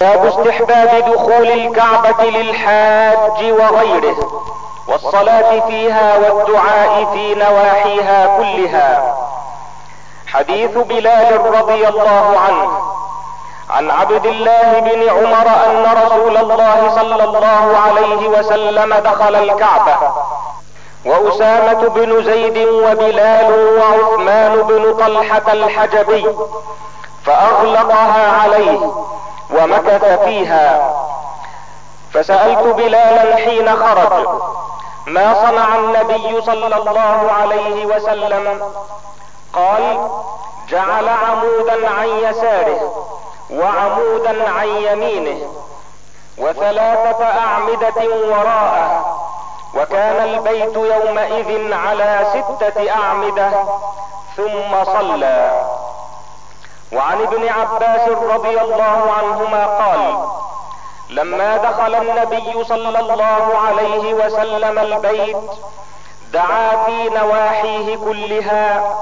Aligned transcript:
باب 0.00 0.26
استحباب 0.26 1.12
دخول 1.12 1.50
الكعبة 1.50 2.24
للحاج 2.24 3.44
وغيره 3.52 4.42
والصلاة 4.88 5.66
فيها 5.66 6.16
والدعاء 6.18 7.04
في 7.12 7.34
نواحيها 7.34 8.36
كلها. 8.38 9.16
حديث 10.26 10.70
بلال 10.78 11.54
رضي 11.60 11.88
الله 11.88 12.38
عنه 12.38 12.70
عن 13.70 13.90
عبد 13.90 14.26
الله 14.26 14.80
بن 14.80 15.08
عمر 15.08 15.48
أن 15.66 15.86
رسول 16.04 16.36
الله 16.36 16.94
صلى 16.94 17.24
الله 17.24 17.76
عليه 17.86 18.28
وسلم 18.28 18.94
دخل 18.94 19.34
الكعبة 19.34 19.96
وأسامة 21.06 21.88
بن 21.88 22.24
زيد 22.24 22.58
وبلال 22.68 23.78
وعثمان 23.78 24.62
بن 24.62 24.94
طلحة 24.94 25.52
الحجبي 25.52 26.26
فأغلقها 27.24 28.42
عليه. 28.42 28.92
ومكث 29.50 30.04
فيها. 30.24 30.94
فسألت 32.12 32.74
بلالا 32.74 33.36
حين 33.36 33.76
خرج 33.76 34.26
ما 35.06 35.34
صنع 35.34 35.74
النبي 35.76 36.40
صلى 36.40 36.76
الله 36.76 37.32
عليه 37.32 37.86
وسلم؟ 37.86 38.72
قال 39.52 40.08
جعل 40.68 41.08
عمودا 41.08 41.90
عن 41.90 42.08
يساره 42.08 43.06
وعمودا 43.50 44.50
عن 44.50 44.68
يمينه 44.68 45.48
وثلاثة 46.38 47.24
أعمدة 47.24 48.26
وراءه. 48.28 49.20
وكان 49.74 50.24
البيت 50.24 50.76
يومئذ 50.76 51.72
على 51.72 52.26
ستة 52.32 52.90
أعمدة 52.90 53.50
ثم 54.36 54.84
صلى. 54.84 55.64
وعن 56.94 57.22
ابن 57.22 57.48
عباس 57.48 58.08
رضي 58.08 58.60
الله 58.60 59.12
عنهما 59.18 59.66
قال 59.66 60.28
لما 61.10 61.56
دخل 61.56 61.94
النبي 61.94 62.64
صلى 62.64 62.98
الله 62.98 63.58
عليه 63.66 64.14
وسلم 64.14 64.78
البيت 64.78 65.36
دعا 66.32 66.84
في 66.84 67.08
نواحيه 67.08 67.96
كلها 67.96 68.96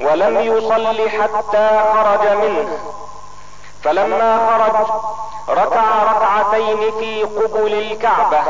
ولم 0.00 0.38
يصل 0.38 1.08
حتى 1.08 1.80
خرج 1.94 2.28
منه. 2.28 2.78
فلما 3.84 4.38
خرج 4.48 4.86
ركع 5.58 6.02
ركعتين 6.02 6.90
في 6.98 7.22
قبل 7.22 7.74
الكعبة 7.74 8.40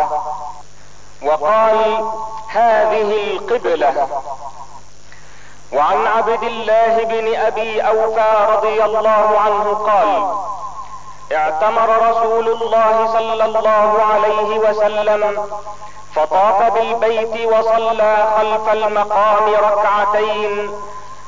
وقال 1.22 2.04
هذه 2.48 3.36
القبلة. 3.36 4.08
وعن 5.74 6.06
عبد 6.06 6.42
الله 6.42 7.04
بن 7.04 7.36
أبي 7.36 7.80
أوفى 7.80 8.46
رضي 8.56 8.84
الله 8.84 9.38
عنه 9.44 9.74
قال 9.74 10.34
اعتمر 11.36 12.10
رسول 12.10 12.48
الله 12.48 13.06
صلى 13.12 13.44
الله 13.44 14.02
عليه 14.12 14.58
وسلم 14.58 15.44
فطاف 16.14 16.72
بالبيت 16.72 17.46
وصلى 17.46 18.16
خلف 18.36 18.68
المقام 18.68 19.54
ركعتين 19.54 20.70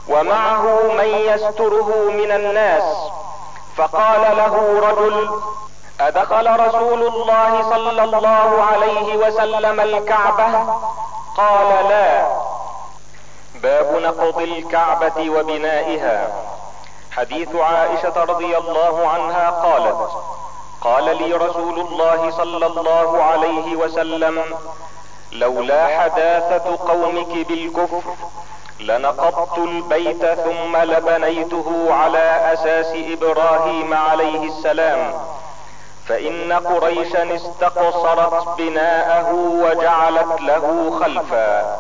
ومعه 0.09 0.63
من 0.99 1.05
يستره 1.09 1.89
من 2.11 2.31
الناس 2.33 2.83
فقال 3.77 4.37
له 4.37 4.81
رجل 4.89 5.31
أدخل 6.01 6.67
رسول 6.67 7.03
الله 7.07 7.63
صلى 7.71 8.05
الله 8.05 8.65
عليه 8.73 9.17
وسلم 9.17 9.81
الكعبة؟ 9.81 10.67
قال 11.37 11.89
لا. 11.89 12.27
باب 13.65 14.03
نقض 14.03 14.39
الكعبة 14.39 15.31
وبنائها. 15.31 16.29
حديث 17.13 17.57
عائشة 17.57 18.25
رضي 18.25 18.57
الله 18.57 19.09
عنها 19.09 19.51
قالت 19.51 20.11
قال 20.81 21.05
لي 21.05 21.33
رسول 21.33 21.81
الله 21.81 22.31
صلى 22.31 22.67
الله 22.67 23.23
عليه 23.23 23.77
وسلم 23.77 24.45
لولا 25.33 26.01
حداثة 26.01 26.79
قومك 26.89 27.47
بالكفر 27.49 28.03
لنقضت 28.81 29.59
البيت 29.59 30.25
ثم 30.27 30.77
لبنيته 30.77 31.95
على 31.95 32.53
أساس 32.53 32.93
إبراهيم 32.97 33.95
عليه 33.95 34.49
السلام. 34.49 35.15
فإن 36.09 36.53
قريشا 36.53 37.35
استقصرت 37.35 38.49
بناءه 38.59 39.33
وجعلت 39.35 40.41
له 40.41 40.99
خلفا. 41.01 41.77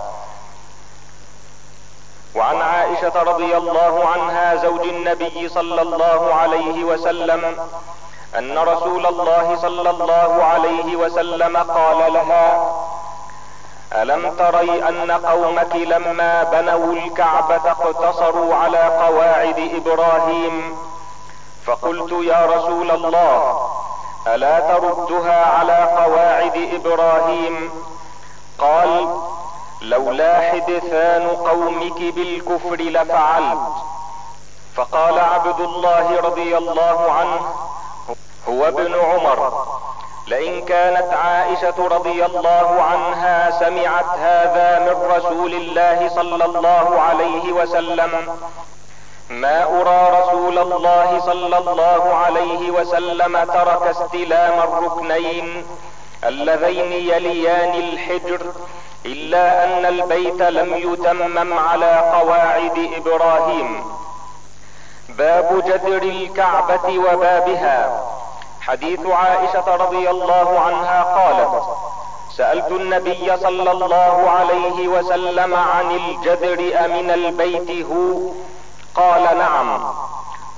وعن 2.35 2.63
عائشة 2.63 3.23
رضي 3.23 3.57
الله 3.57 4.09
عنها 4.09 4.55
زوج 4.55 4.81
النبي 4.89 5.49
صلى 5.49 5.83
الله 5.83 6.35
عليه 6.35 6.85
وسلم 6.85 7.57
أن 8.39 8.59
رسول 8.59 9.07
الله 9.07 9.57
صلى 9.57 9.91
الله 9.91 10.45
عليه 10.45 10.97
وسلم 10.97 11.57
قال 11.57 12.13
لها 12.13 12.75
ألم 13.93 14.31
تري 14.39 14.89
أن 14.89 15.11
قومك 15.11 15.77
لما 15.77 16.43
بنوا 16.43 16.93
الكعبة 16.93 17.71
اقتصروا 17.71 18.55
على 18.55 18.79
قواعد 18.79 19.71
إبراهيم؟ 19.75 20.79
فقلت 21.67 22.13
يا 22.13 22.47
رسول 22.47 22.91
الله 22.91 23.61
ألا 24.27 24.61
تردها 24.61 25.47
على 25.59 25.79
قواعد 26.05 26.69
إبراهيم؟ 26.75 27.71
قال 28.59 29.09
لولا 29.85 30.33
حدثان 30.51 31.29
قومك 31.29 31.99
بالكفر 32.15 32.77
لفعلت. 32.77 33.59
فقال 34.77 35.19
عبد 35.19 35.61
الله 35.61 36.21
رضي 36.21 36.57
الله 36.59 37.13
عنه 37.13 37.41
هو 38.49 38.69
ابن 38.69 38.95
عمر 38.95 39.67
لئن 40.27 40.65
كانت 40.65 41.13
عائشة 41.13 41.79
رضي 41.97 42.25
الله 42.27 42.83
عنها 42.83 43.51
سمعت 43.61 44.11
هذا 44.19 44.69
من 44.87 44.97
رسول 45.17 45.55
الله 45.55 46.09
صلى 46.09 46.45
الله 46.45 47.01
عليه 47.01 47.53
وسلم 47.53 48.13
ما 49.31 49.65
أرى 49.65 50.21
رسول 50.21 50.59
الله 50.59 51.21
صلى 51.21 51.59
الله 51.59 52.15
عليه 52.15 52.71
وسلم 52.71 53.45
ترك 53.45 53.83
استلام 53.83 54.57
الركنين 54.69 55.67
اللذين 56.25 56.93
يليان 56.93 57.75
الحجر 57.75 58.41
إلا 59.07 59.65
أن 59.65 59.87
البيت 59.87 60.43
لم 60.43 60.75
يتمم 60.75 61.59
على 61.59 62.13
قواعد 62.15 62.91
إبراهيم. 62.97 63.85
باب 65.09 65.63
جدر 65.67 66.03
الكعبة 66.03 66.99
وبابها. 66.99 68.05
حديث 68.61 69.07
عائشة 69.07 69.77
رضي 69.77 70.11
الله 70.11 70.61
عنها 70.61 71.03
قالت 71.03 71.65
سألت 72.37 72.71
النبي 72.71 73.37
صلى 73.37 73.71
الله 73.71 74.31
عليه 74.31 74.89
وسلم 74.89 75.55
عن 75.55 75.91
الجدر 75.91 76.85
أمن 76.85 77.11
البيت 77.11 77.87
هو؟ 77.87 78.31
قال 78.95 79.39
نعم. 79.39 79.95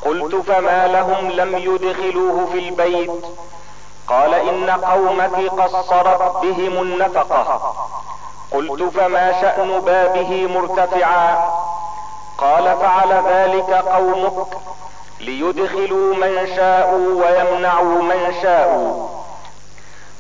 قلت 0.04 0.34
فما 0.34 0.86
لهم 0.86 1.30
لم 1.30 1.58
يدخلوه 1.58 2.48
في 2.52 2.58
البيت. 2.58 3.24
قال 4.08 4.34
إن 4.34 4.70
قومك 4.70 5.60
قصرت 5.60 6.36
بهم 6.42 6.82
النفقة. 6.82 7.74
قلت 8.52 8.82
فما 8.82 9.40
شأن 9.40 9.80
بابه 9.80 10.46
مرتفعا. 10.46 11.50
قال 12.38 12.76
فعل 12.80 13.22
ذلك 13.26 13.70
قومك 13.70 14.46
ليدخلوا 15.20 16.14
من 16.14 16.46
شاءوا 16.56 17.24
ويمنعوا 17.24 18.02
من 18.02 18.34
شاءوا. 18.42 19.08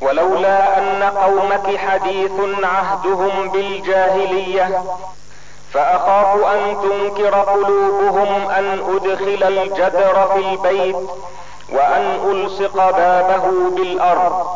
ولولا 0.02 0.78
أن 0.78 1.02
قومك 1.02 1.76
حديث 1.76 2.32
عهدهم 2.64 3.48
بالجاهلية 3.48 4.82
فأخاف 5.72 6.44
أن 6.46 6.76
تنكر 6.82 7.34
قلوبهم 7.34 8.50
أن 8.50 8.96
أدخل 8.96 9.42
الجدر 9.42 10.28
في 10.34 10.38
البيت 10.38 10.96
وأن 11.72 12.30
ألصق 12.30 12.74
بابه 12.74 13.70
بالأرض. 13.70 14.46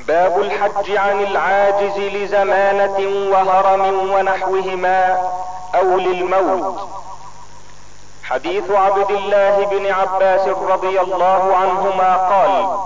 باب 0.00 0.40
الحج 0.40 0.96
عن 0.96 1.20
العاجز 1.20 1.98
لزمانة 1.98 3.28
وهرم 3.32 4.10
ونحوهما 4.12 5.30
أو 5.74 5.96
للموت. 5.98 6.88
حديث 8.22 8.70
عبد 8.70 9.10
الله 9.10 9.66
بن 9.70 9.86
عباس 9.86 10.48
رضي 10.48 11.00
الله 11.00 11.56
عنهما 11.56 12.16
قال 12.16 12.78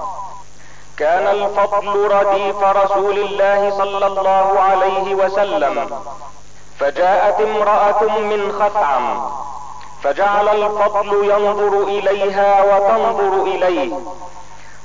كان 0.97 1.27
الفضل 1.27 2.11
رديف 2.11 2.63
رسول 2.63 3.19
الله 3.19 3.71
صلى 3.71 4.07
الله 4.07 4.61
عليه 4.61 5.15
وسلم 5.15 5.91
فجاءت 6.79 7.41
امرأة 7.41 8.03
من 8.03 8.53
خثعم 8.53 9.31
فجعل 10.03 10.49
الفضل 10.49 11.31
ينظر 11.31 11.83
إليها 11.83 12.63
وتنظر 12.63 13.43
إليه. 13.43 13.93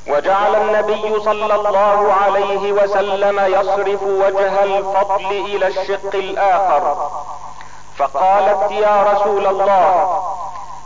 وجعل 0.08 0.56
النبي 0.56 1.19
صلى 1.19 1.56
الله 1.56 2.14
عليه 2.24 2.72
وسلم 2.72 3.40
يصرف 3.40 4.04
وجه 4.04 4.64
الفضل 4.64 5.25
إلى 5.25 5.68
الشق 5.68 6.16
الآخر. 6.16 7.10
فقالت 7.98 8.72
يا 8.72 9.04
رسول 9.14 9.48
الله 9.48 10.22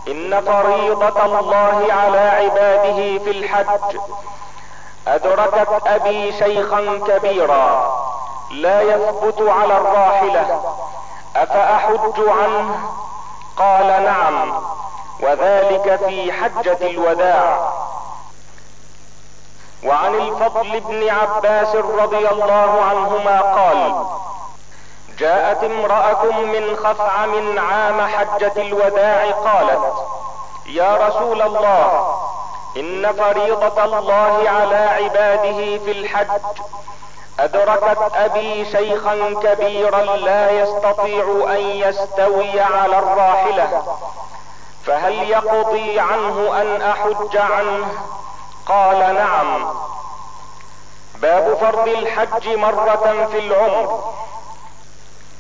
إن 0.08 0.42
فريضة 0.42 1.40
الله 1.40 1.86
على 1.90 2.20
عباده 2.20 3.24
في 3.24 3.32
الحج 3.32 3.98
أدركت 5.08 5.88
أبي 5.88 6.32
شيخا 6.32 7.00
كبيرا 7.08 7.92
لا 8.52 8.82
يثبت 8.82 9.42
على 9.42 9.78
الراحلة 9.78 10.62
أفأحج 11.36 12.20
عنه؟ 12.28 12.80
قال 13.58 14.04
نعم 14.04 14.64
وذلك 15.20 16.00
في 16.06 16.32
حجة 16.34 16.78
الوداع. 16.82 17.72
وعن 19.84 20.14
الفضل 20.16 20.80
بن 20.80 21.10
عباس 21.10 21.76
رضي 21.76 22.30
الله 22.30 22.84
عنهما 22.84 23.42
قال 23.42 24.06
جاءت 25.20 25.64
امرأة 25.64 26.24
من 26.32 26.76
خفعم 26.76 27.60
عام 27.60 28.02
حجة 28.08 28.52
الوداع 28.58 29.32
قالت 29.32 29.94
يا 30.66 31.08
رسول 31.08 31.42
الله 31.42 32.16
إن 32.78 33.14
فريضة 33.14 33.84
الله 33.84 34.50
على 34.50 34.76
عباده 34.76 35.78
في 35.78 35.92
الحج 35.92 36.28
أدركت 37.44 38.12
أبي 38.16 38.66
شيخا 38.66 39.16
كبيرا 39.44 40.02
لا 40.02 40.52
يستطيع 40.52 41.24
أن 41.50 41.60
يستوي 41.60 42.62
على 42.62 43.00
الراحلة 43.00 43.84
فهل 44.86 45.30
يقضي 45.30 46.00
عنه 46.00 46.62
أن 46.62 46.82
أحج 46.82 47.38
عنه؟ 47.38 47.88
قال 48.66 49.00
نعم. 49.00 49.74
باب 51.16 51.58
فرض 51.62 51.88
الحج 51.88 52.48
مرة 52.48 53.28
في 53.32 53.40
العمر. 53.40 54.14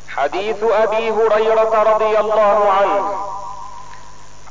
حديث 0.09 0.63
أبي 0.63 1.11
هريرة 1.11 1.83
رضي 1.83 2.19
الله 2.19 2.71
عنه. 2.79 3.13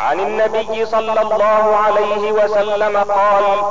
عن 0.01 0.21
النبي 0.21 0.87
صلى 0.87 1.21
الله 1.21 1.77
عليه 1.77 2.33
وسلم 2.33 2.97
قال 2.97 3.63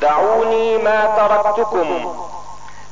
دعوني 0.00 0.78
ما 0.78 1.06
تركتكم. 1.06 2.16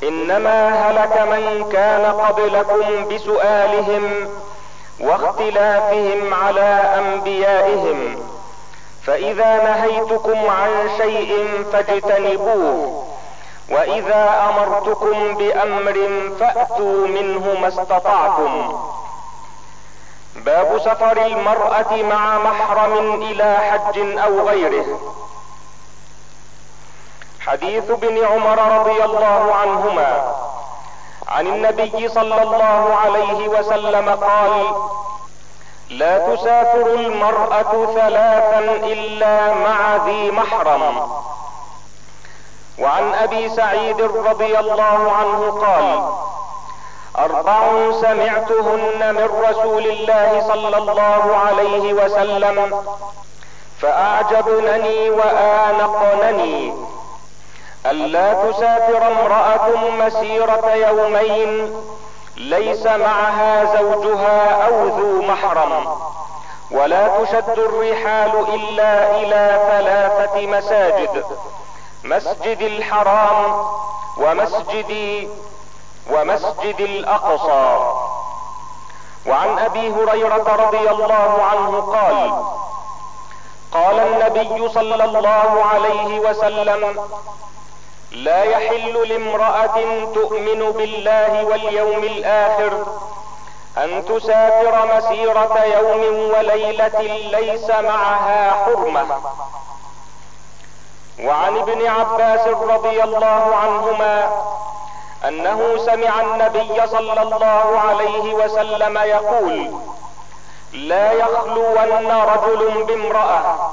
إنما 0.03 0.69
هلك 0.69 1.21
من 1.21 1.71
كان 1.73 2.05
قبلكم 2.05 3.09
بسؤالهم 3.09 4.29
واختلافهم 5.01 6.35
على 6.35 6.95
أنبيائهم. 6.99 8.17
فإذا 9.07 9.63
نهيتكم 9.65 10.47
عن 10.47 10.71
شيء 10.99 11.49
فاجتنبوه 11.73 13.05
وإذا 13.71 14.51
أمرتكم 14.51 15.35
بأمر 15.35 16.09
فأتوا 16.41 17.07
منه 17.07 17.61
ما 17.61 17.69
استطعتم. 17.69 18.79
باب 20.37 20.79
سفر 20.79 21.27
المرأة 21.27 22.03
مع 22.03 22.39
محرم 22.39 23.23
إلى 23.23 23.57
حج 23.57 24.19
أو 24.19 24.49
غيره. 24.49 25.01
حديث 27.47 27.91
ابن 27.91 28.25
عمر 28.25 28.79
رضي 28.79 29.05
الله 29.05 29.55
عنهما 29.55 30.35
عن 31.29 31.47
النبي 31.47 32.09
صلى 32.09 32.43
الله 32.43 32.95
عليه 33.05 33.49
وسلم 33.49 34.09
قال 34.09 34.75
لا 35.91 36.35
تسافر 36.35 36.87
المرأة 36.87 37.87
ثلاثا 37.95 38.59
إلا 38.87 39.55
مع 39.55 39.97
ذي 40.07 40.31
محرم. 40.31 41.11
وعن 42.79 43.15
أبي 43.15 43.49
سعيد 43.49 44.01
رضي 44.03 44.59
الله 44.59 45.13
عنه 45.13 45.51
قال 45.67 46.03
أربع 47.19 47.93
سمعتهن 48.01 49.15
من 49.15 49.29
رسول 49.49 49.87
الله 49.87 50.45
صلى 50.49 50.77
الله 50.79 51.37
عليه 51.37 51.93
وسلم 51.93 52.83
فأعجبنني 53.81 55.11
وآنقنني 55.11 56.75
ألا 57.87 58.33
تسافر 58.51 59.07
امرأة 59.07 59.91
مسيرة 59.91 60.75
يومين 60.75 61.75
ليس 62.37 62.87
معها 62.87 63.77
زوجها 63.77 64.67
أو 64.67 64.87
ذو 64.87 65.23
محرم 65.23 65.97
ولا 66.71 67.23
تشد 67.23 67.59
الرحال 67.59 68.33
إلا 68.55 69.17
إلى 69.17 69.61
ثلاثة 69.71 70.47
مساجد 70.47 71.25
مسجد 72.05 72.61
الحرام 72.61 73.67
ومسجد 74.19 75.29
ومسجد 76.11 76.81
الأقصى. 76.81 77.79
وعن 79.27 79.59
أبي 79.59 79.91
هريرة 79.93 80.67
رضي 80.67 80.91
الله 80.91 81.43
عنه 81.43 81.81
قال 81.81 82.45
قال 83.73 83.99
النبي 84.01 84.69
صلى 84.69 85.05
الله 85.05 85.65
عليه 85.65 86.21
وسلم 86.21 86.99
لا 88.15 88.43
يحل 88.45 89.09
لامرأة 89.09 90.05
تؤمن 90.15 90.71
بالله 90.73 91.45
واليوم 91.45 92.05
الآخر 92.05 92.87
أن 93.79 94.05
تسافر 94.05 94.97
مسيرة 94.97 95.65
يوم 95.65 96.31
وليلة 96.35 97.01
ليس 97.39 97.71
معها 97.71 98.65
حرمة. 98.65 99.07
وعن 101.21 101.59
ابن 101.59 101.87
عباس 101.87 102.47
رضي 102.47 103.03
الله 103.03 103.57
عنهما 103.57 104.45
أنه 105.29 105.77
سمع 105.87 106.21
النبي 106.21 106.87
صلى 106.87 107.23
الله 107.23 107.79
عليه 107.89 108.35
وسلم 108.35 108.99
يقول 108.99 109.71
لا 110.73 111.13
يخلون 111.13 112.11
رجل 112.11 112.85
بامرأة 112.85 113.71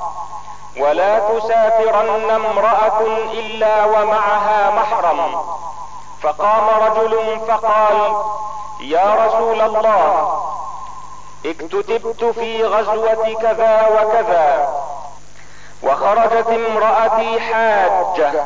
ولا 0.80 1.20
تسافرن 1.20 2.30
امرأة 2.32 3.02
إلا 3.34 3.86
ومعها 3.86 4.70
محرم. 4.70 5.42
فقام 6.22 6.70
رجل 6.70 7.40
فقال 7.48 8.24
يا 8.82 9.26
رسول 9.26 9.62
الله 9.62 10.42
اكتتبت 11.46 12.24
في 12.26 12.64
غزوة 12.66 13.36
كذا 13.42 13.88
وكذا 13.88 14.70
وخرجت 15.84 16.48
امرأتي 16.48 17.40
حاجة. 17.40 18.46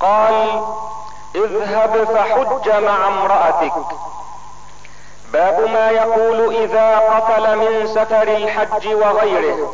قال 0.00 0.62
اذهب 1.34 2.04
فحج 2.04 2.70
مع 2.70 3.06
امرأتك. 3.08 3.72
باب 5.32 5.60
ما 5.60 5.90
يقول 5.90 6.54
إذا 6.56 6.98
قتل 6.98 7.56
من 7.56 7.86
سفر 7.86 8.22
الحج 8.22 8.94
وغيره. 8.94 9.70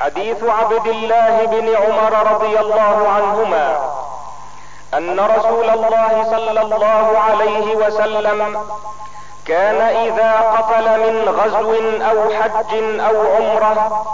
حديث 0.00 0.44
عبد 0.44 0.86
الله 0.86 1.44
بن 1.46 1.68
عمر 1.76 2.32
رضي 2.32 2.60
الله 2.60 3.08
عنهما 3.08 3.76
أن 4.94 5.20
رسول 5.20 5.70
الله 5.70 6.24
صلى 6.30 6.60
الله 6.60 7.18
عليه 7.18 7.76
وسلم 7.76 8.58
كان 9.46 9.80
إذا 9.80 10.32
قتل 10.40 11.00
من 11.00 11.28
غزو 11.28 11.74
أو 12.10 12.30
حج 12.42 13.00
أو 13.00 13.34
عمرة 13.36 14.04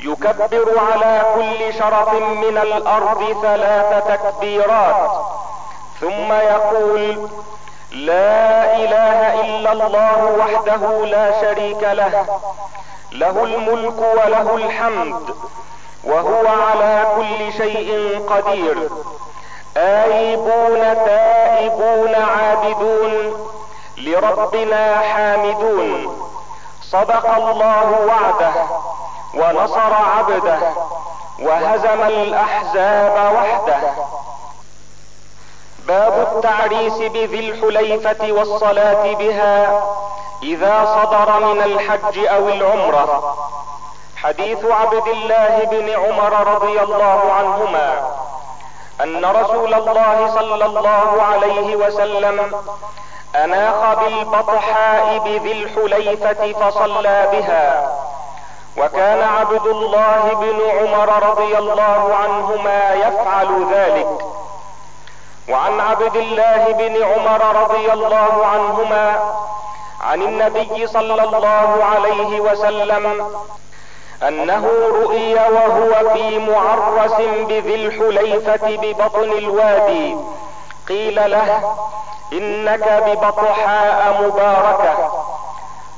يكبر 0.00 0.78
على 0.92 1.22
كل 1.34 1.74
شرف 1.78 2.12
من 2.14 2.58
الأرض 2.58 3.24
ثلاث 3.42 4.04
تكبيرات 4.08 5.10
ثم 6.00 6.32
يقول 6.32 7.28
لا 7.92 8.76
إله 8.76 9.40
إلا 9.40 9.72
الله 9.72 10.36
وحده 10.38 11.04
لا 11.06 11.40
شريك 11.40 11.82
له 11.82 12.26
له 13.12 13.44
الملك 13.44 13.98
وله 13.98 14.56
الحمد 14.56 15.34
وهو 16.04 16.46
على 16.46 17.06
كل 17.16 17.52
شيء 17.52 18.20
قدير. 18.30 18.88
آيبون 19.76 20.80
تائبون 21.06 22.14
عابدون 22.14 23.34
لربنا 23.98 24.98
حامدون. 24.98 26.18
صدق 26.82 27.26
الله 27.36 27.98
وعده 28.06 28.52
ونصر 29.34 29.94
عبده 29.94 30.58
وهزم 31.38 32.02
الأحزاب 32.02 33.34
وحده. 33.34 33.80
باب 35.88 36.28
التعريس 36.32 36.98
بذي 36.98 37.50
الحليفة 37.50 38.32
والصلاة 38.32 39.12
بها. 39.14 39.82
إذا 40.42 40.84
صدر 40.84 41.40
من 41.40 41.62
الحج 41.62 42.26
أو 42.26 42.48
العمرة. 42.48 43.36
حديث 44.16 44.64
عبد 44.64 45.08
الله 45.08 45.68
بن 45.70 45.90
عمر 45.90 46.54
رضي 46.54 46.80
الله 46.80 47.32
عنهما 47.32 48.10
أن 49.02 49.24
رسول 49.24 49.74
الله 49.74 50.30
صلى 50.34 50.64
الله 50.64 51.22
عليه 51.22 51.76
وسلم 51.76 52.62
أناخ 53.36 53.98
بالبطحاء 53.98 55.18
بذي 55.18 55.52
الحليفة 55.52 56.52
فصلى 56.52 57.28
بها. 57.32 57.96
وكان 58.76 59.22
عبد 59.22 59.66
الله 59.66 60.22
بن 60.34 60.60
عمر 60.70 61.28
رضي 61.30 61.58
الله 61.58 62.14
عنهما 62.14 62.94
يفعل 62.94 63.66
ذلك. 63.72 64.08
وعن 65.48 65.80
عبد 65.80 66.16
الله 66.16 66.72
بن 66.72 67.02
عمر 67.02 67.62
رضي 67.62 67.92
الله 67.92 68.46
عنهما 68.46 69.37
عن 70.08 70.22
النبي 70.22 70.86
صلى 70.86 71.22
الله 71.22 71.84
عليه 71.84 72.40
وسلم 72.40 73.26
أنه 74.28 74.68
رؤي 75.02 75.34
وهو 75.34 76.10
في 76.14 76.38
معرس 76.38 77.20
بذي 77.48 77.74
الحليفة 77.74 78.76
ببطن 78.76 79.30
الوادي. 79.32 80.16
قيل 80.88 81.30
له 81.30 81.74
إنك 82.32 83.02
ببطحاء 83.06 84.22
مباركة. 84.22 85.24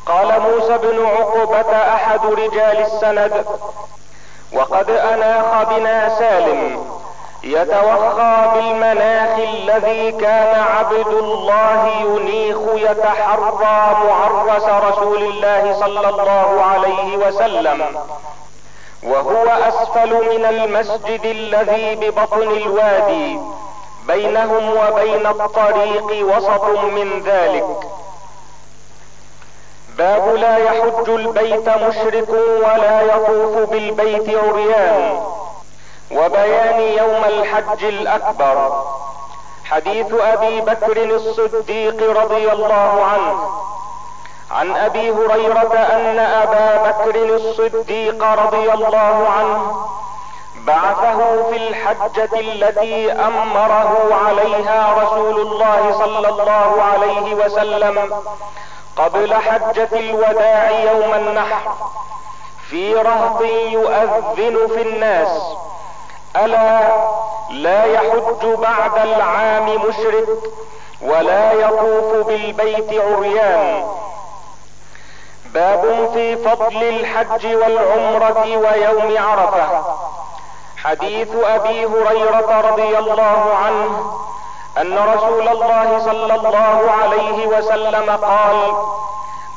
قال 0.06 0.40
موسى 0.40 0.78
بن 0.78 1.06
عقبة 1.06 1.72
أحد 1.94 2.26
رجال 2.26 2.78
السند 2.80 3.46
وقد 4.52 4.90
أناخ 4.90 5.62
بنا 5.70 6.18
سالم. 6.18 6.84
يتوخى 7.44 8.50
بالمناخ 8.54 9.38
الذي 9.38 10.12
كان 10.12 10.60
عبد 10.60 11.06
الله 11.06 11.88
ينيخ 12.00 12.58
يتحرى 12.74 13.96
معرس 14.04 14.64
رسول 14.64 15.22
الله 15.22 15.80
صلى 15.80 16.08
الله 16.08 16.62
عليه 16.62 17.16
وسلم. 17.16 17.86
وهو 19.02 19.44
أسفل 19.44 20.10
من 20.14 20.44
المسجد 20.44 21.24
الذي 21.24 21.94
ببطن 21.94 22.42
الوادي. 22.42 23.38
بينهم 24.06 24.70
وبين 24.70 25.26
الطريق 25.26 26.36
وسط 26.36 26.64
من 26.64 27.22
ذلك. 27.26 27.66
باب 29.98 30.34
لا 30.34 30.56
يحج 30.56 31.08
البيت 31.08 31.68
مشرك 31.68 32.28
ولا 32.64 33.00
يطوف 33.02 33.70
بالبيت 33.70 34.28
عريان. 34.38 35.20
وبيان 36.10 36.80
يوم 36.80 37.24
الحج 37.24 37.84
الأكبر. 37.84 38.84
حديث 39.64 40.14
أبي 40.14 40.60
بكر 40.60 41.04
الصديق 41.04 42.20
رضي 42.22 42.52
الله 42.52 43.04
عنه. 43.04 43.50
عن 44.50 44.76
أبي 44.76 45.10
هريرة 45.10 45.74
أن 45.74 46.18
أبا 46.18 46.90
بكر 46.90 47.34
الصديق 47.34 48.24
رضي 48.24 48.72
الله 48.72 49.28
عنه 49.28 49.86
بعثه 50.66 51.50
في 51.50 51.56
الحجة 51.56 52.40
التي 52.40 53.12
أمره 53.12 54.14
عليها 54.26 55.02
رسول 55.02 55.40
الله 55.40 55.98
صلى 55.98 56.28
الله 56.28 56.82
عليه 56.82 57.34
وسلم 57.34 58.22
قبل 58.96 59.34
حجة 59.34 59.88
الوداع 59.92 60.70
يوم 60.70 61.14
النحر 61.14 61.72
في 62.70 62.94
رهط 62.94 63.40
يؤذن 63.72 64.68
في 64.74 64.82
الناس. 64.82 65.42
ألا 66.36 66.80
لا 67.50 67.84
يحج 67.84 68.46
بعد 68.46 68.98
العام 68.98 69.66
مشرك 69.66 70.28
ولا 71.02 71.52
يطوف 71.52 72.26
بالبيت 72.26 73.00
عريان. 73.00 73.86
باب 75.44 76.10
في 76.14 76.36
فضل 76.36 76.82
الحج 76.82 77.46
والعمرة 77.46 78.40
ويوم 78.46 79.18
عرفة. 79.18 79.84
حديث 80.76 81.28
أبي 81.44 81.86
هريرة 81.86 82.70
رضي 82.70 82.98
الله 82.98 83.54
عنه 83.64 84.12
أن 84.78 84.98
رسول 84.98 85.48
الله 85.48 85.98
صلى 86.04 86.34
الله 86.34 86.90
عليه 87.02 87.46
وسلم 87.46 88.10
قال 88.10 88.72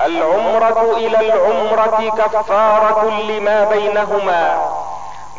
العمرة 0.01 0.93
إلى 0.97 1.19
العمرة 1.19 2.11
كفارة 2.17 3.09
لما 3.09 3.63
بينهما. 3.63 4.73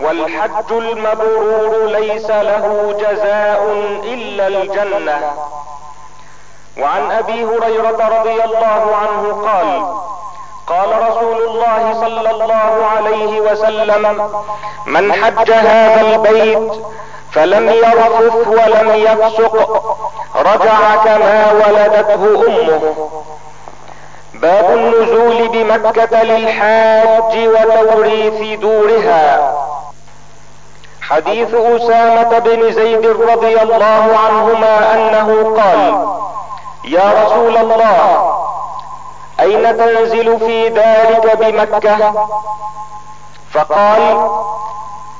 والحج 0.03 0.73
المبرور 0.73 1.87
ليس 1.87 2.31
له 2.31 2.95
جزاء 2.99 3.73
إلا 4.05 4.47
الجنة. 4.47 5.33
وعن 6.79 7.11
أبي 7.11 7.45
هريرة 7.45 8.19
رضي 8.19 8.45
الله 8.45 8.97
عنه 8.97 9.49
قال 9.49 9.87
قال 10.67 11.09
رسول 11.09 11.43
الله 11.43 11.95
صلى 12.01 12.31
الله 12.31 12.87
عليه 12.97 13.41
وسلم 13.41 14.31
من 14.87 15.13
حج 15.13 15.53
هذا 15.53 16.01
البيت 16.01 16.73
فلم 17.33 17.69
يرفث 17.69 18.47
ولم 18.47 18.91
يفسق 18.95 19.55
رجع 20.37 20.97
كما 21.05 21.53
ولدته 21.53 22.47
أمه. 22.47 22.95
باب 24.35 24.71
النزول 24.71 25.49
بمكة 25.49 26.23
للحاج 26.23 27.49
وتوريث 27.49 28.59
دورها. 28.61 29.64
حديث 31.11 31.55
أسامة 31.55 32.39
بن 32.39 32.73
زيد 32.73 33.07
رضي 33.07 33.63
الله 33.63 34.19
عنهما 34.27 34.95
أنه 34.95 35.57
قال 35.57 36.07
يا 36.85 37.25
رسول 37.25 37.57
الله 37.57 38.35
أين 39.41 39.77
تنزل 39.77 40.39
في 40.39 40.69
دارك 40.69 41.37
بمكة؟ 41.37 42.13
فقال 43.53 44.29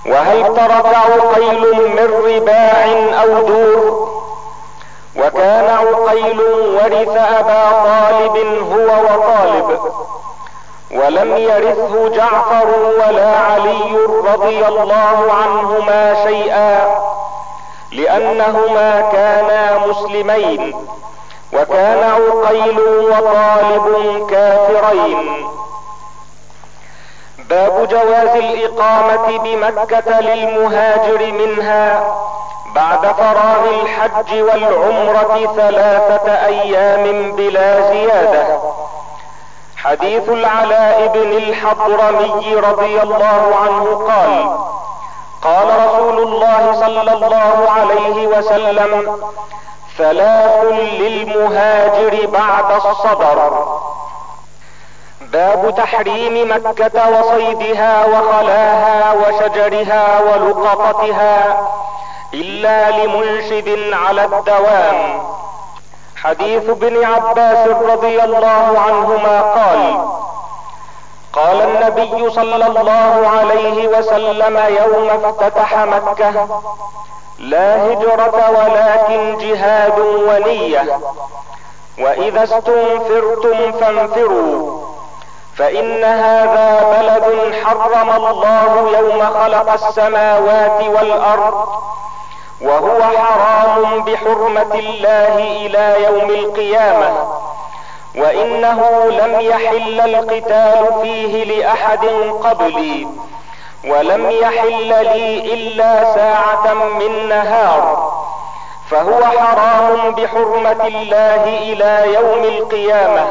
وهل 0.07 0.45
ترك 0.57 0.87
عقيل 0.97 1.61
من 1.97 2.15
رباع 2.27 2.85
أو 3.23 3.47
دور؟ 3.47 4.15
وكان 5.17 5.71
عقيل 5.71 6.41
ورث 6.41 7.17
أبا 7.17 7.71
طالب 7.85 8.37
هو 8.73 9.05
وطالب. 9.05 9.79
ولم 10.91 11.37
يرثه 11.37 12.09
جعفر 12.09 12.67
ولا 12.99 13.37
علي 13.39 13.97
رضي 14.33 14.67
الله 14.67 15.33
عنهما 15.33 16.25
شيئا 16.25 16.97
لأنهما 17.93 19.01
كانا 19.13 19.87
مسلمين 19.87 20.75
وكان 21.53 22.11
عقيل 22.11 22.81
وطالب 22.81 23.87
كافرين. 24.31 25.47
باب 27.39 27.89
جواز 27.89 28.37
الإقامة 28.37 29.39
بمكة 29.39 30.21
للمهاجر 30.21 31.33
منها 31.33 32.15
بعد 32.75 33.01
فراغ 33.01 33.69
الحج 33.83 34.43
والعمرة 34.43 35.55
ثلاثة 35.57 36.47
أيام 36.47 37.33
بلا 37.33 37.91
زيادة. 37.91 38.74
حديث 39.85 40.29
العلاء 40.29 41.07
بن 41.07 41.33
الحضرمي 41.33 42.55
رضي 42.55 43.03
الله 43.03 43.57
عنه 43.63 43.85
قال 44.09 44.59
قال 45.43 45.87
رسول 45.87 46.19
الله 46.19 46.73
صلى 46.81 47.13
الله 47.13 47.71
عليه 47.71 48.27
وسلم 48.27 49.19
ثلاث 49.99 50.65
للمهاجر 50.73 52.27
بعد 52.27 52.71
الصبر. 52.71 53.67
باب 55.21 55.75
تحريم 55.77 56.51
مكة 56.57 57.21
وصيدها 57.21 58.07
وخلاها 58.07 59.13
وشجرها 59.13 60.21
ولقطتها 60.21 61.69
إلا 62.35 62.91
لمنشد 62.91 63.93
على 63.93 64.25
الدوام. 64.25 65.23
حديث 66.25 66.69
ابن 66.71 67.05
عباس 67.05 67.69
رضي 67.69 68.23
الله 68.25 68.79
عنهما 68.87 69.41
قال 69.41 70.09
قال 71.33 71.61
النبي 71.63 72.31
صلى 72.31 72.67
الله 72.67 73.29
عليه 73.29 73.89
وسلم 73.89 74.57
يوم 74.69 75.09
افتتح 75.25 75.79
مكة 75.79 76.49
لا 77.39 77.87
هجرة 77.87 78.51
ولكن 78.51 79.39
جهاد 79.39 79.99
ونية 79.99 80.99
وإذا 81.99 82.45
استنفرتم 82.45 83.73
فانفروا 83.73 84.85
فإن 85.57 86.05
هذا 86.05 86.81
بلد 86.99 87.55
حرم 87.65 88.11
الله 88.27 88.99
يوم 88.99 89.21
خلق 89.25 89.73
السماوات 89.73 90.85
والأرض 90.89 91.69
وهو 92.65 93.03
حرام 93.03 94.05
بحرمة 94.05 94.75
الله 94.75 95.37
إلى 95.67 96.05
يوم 96.05 96.31
القيامة. 96.31 97.13
وإنه 98.17 99.05
لم 99.11 99.41
يحل 99.41 100.01
القتال 100.01 100.93
فيه 101.03 101.45
لأحد 101.45 102.05
قبلي 102.45 103.09
ولم 103.89 104.31
يحل 104.31 104.89
لي 104.89 105.55
إلا 105.55 106.15
ساعة 106.15 106.75
من 106.75 107.29
نهار. 107.29 108.13
فهو 108.91 109.25
حرام 109.25 110.15
بحرمة 110.15 110.87
الله 110.87 111.45
إلى 111.45 112.15
يوم 112.15 112.45
القيامة. 112.45 113.27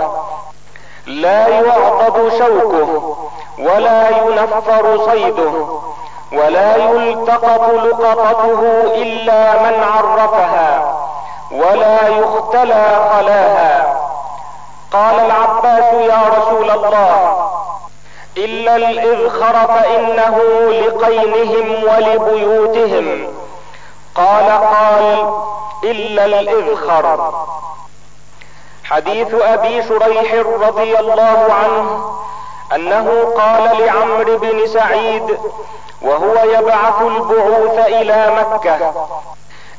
لا 1.06 1.48
يعضد 1.48 2.32
شوكه 2.38 3.18
ولا 3.60 4.10
ينفر 4.10 5.06
صيده. 5.06 5.82
ولا 6.34 6.76
يلتقط 6.76 7.70
لقطته 7.70 8.82
إلا 8.96 9.54
من 9.64 9.84
عرفها 9.84 10.96
ولا 11.52 12.08
يختلى 12.08 13.10
خلاها. 13.12 13.98
قال 14.92 15.20
العباس 15.20 15.94
يا 15.94 16.22
رسول 16.38 16.72
الله 16.72 17.50
إلا 18.38 18.76
الإذخر 18.76 19.68
فإنه 19.68 20.40
لقينهم 20.70 21.84
ولبيوتهم. 21.84 23.28
قال 24.16 24.52
قال 24.52 25.34
إلا 25.84 26.26
الإذخر. 26.26 27.34
حديث 28.84 29.34
أبي 29.34 29.84
شريح 29.84 30.34
رضي 30.68 31.00
الله 31.00 31.48
عنه 31.64 32.14
أنه 32.76 33.34
قال 33.38 33.86
لعمرو 33.86 34.38
بن 34.38 34.68
سعيد 34.68 35.38
وهو 36.02 36.36
يبعث 36.44 37.02
البعوث 37.02 37.88
إلى 37.88 38.32
مكة. 38.40 38.94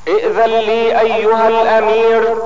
ائذن 0.09 0.51
لي 0.51 1.01
أيها 1.01 1.49
الأمير 1.49 2.37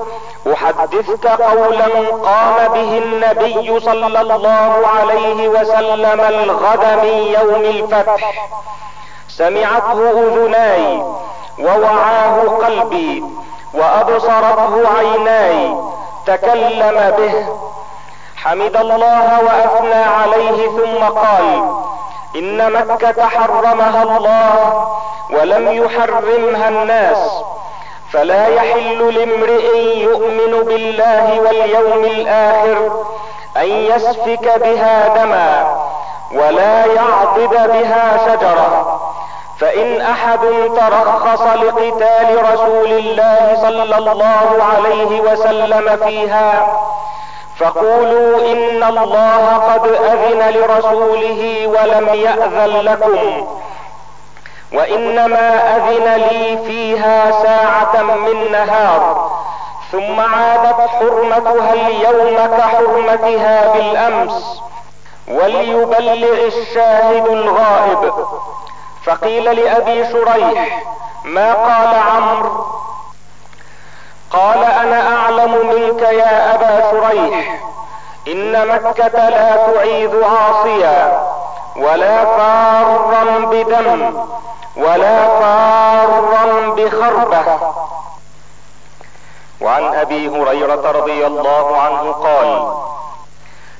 أحدثك 0.53 1.27
قولا 1.27 1.87
قام 2.09 2.73
به 2.73 2.97
النبي 2.97 3.79
صلى 3.79 4.21
الله 4.21 4.87
عليه 4.87 5.47
وسلم 5.47 6.21
الغد 6.21 6.85
من 7.03 7.35
يوم 7.39 7.63
الفتح. 7.65 8.47
سمعته 9.29 10.09
أذناي 10.11 11.03
ووعاه 11.59 12.41
قلبي 12.41 13.23
وأبصرته 13.73 14.97
عيناي 14.97 15.75
تكلم 16.25 17.13
به 17.17 17.47
حمد 18.43 18.77
الله 18.77 19.39
وأثنى 19.43 20.03
عليه 20.03 20.67
ثم 20.67 21.03
قال 21.03 21.75
إن 22.35 22.71
مكة 22.71 23.27
حرمها 23.27 24.03
الله 24.03 24.87
ولم 25.29 25.71
يحرمها 25.71 26.69
الناس 26.69 27.43
فلا 28.11 28.47
يحل 28.47 29.13
لامرئ 29.13 29.77
يؤمن 29.97 30.63
بالله 30.63 31.39
واليوم 31.39 32.03
الآخر 32.05 33.05
أن 33.57 33.67
يسفك 33.67 34.59
بها 34.63 35.07
دما 35.07 35.77
ولا 36.31 36.85
يعضد 36.85 37.49
بها 37.71 38.17
شجرة 38.27 39.01
فإن 39.59 40.01
أحد 40.01 40.39
ترخص 40.75 41.41
لقتال 41.41 42.53
رسول 42.53 42.91
الله 42.91 43.57
صلى 43.61 43.97
الله 43.97 44.63
عليه 44.73 45.21
وسلم 45.21 45.97
فيها 46.05 46.79
فقولوا 47.59 48.51
إن 48.51 48.83
الله 48.83 49.57
قد 49.57 49.87
أذن 49.87 50.49
لرسوله 50.49 51.67
ولم 51.67 52.07
يأذن 52.13 52.79
لكم. 52.81 53.47
وإنما 54.73 55.77
أذن 55.77 56.13
لي 56.15 56.57
فيها 56.57 57.31
ساعة 57.31 58.01
من 58.03 58.51
نهار. 58.51 59.31
ثم 59.91 60.19
عادت 60.19 60.89
حرمتها 60.89 61.73
اليوم 61.73 62.57
كحرمتها 62.57 63.73
بالأمس. 63.73 64.61
وليبلغ 65.27 66.47
الشاهد 66.47 67.27
الغائب. 67.27 68.13
فقيل 69.05 69.43
لأبي 69.43 70.05
شريح 70.11 70.83
ما 71.23 71.53
قال 71.53 71.95
عمرو؟ 71.95 72.65
قال 74.33 74.63
أنا 74.63 75.15
أعلم 75.15 75.67
منك 75.67 76.01
يا 76.01 76.55
أبا 76.55 76.91
شريح 76.91 77.61
إن 78.27 78.67
مكة 78.67 79.29
لا 79.29 79.55
تعيذ 79.55 80.23
عاصيا 80.23 81.21
ولا 81.75 82.25
فارا 82.25 83.39
بدم 83.39 84.13
ولا 84.77 85.27
فارا 85.39 86.69
بخربة. 86.69 87.59
وعن 89.61 89.95
أبي 89.95 90.29
هريرة 90.29 90.91
رضي 90.91 91.27
الله 91.27 91.77
عنه 91.77 92.11
قال 92.11 92.73